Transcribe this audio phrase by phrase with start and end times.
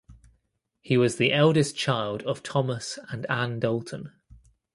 [0.81, 4.11] He was the eldest child of Thomas and Ann Dalton.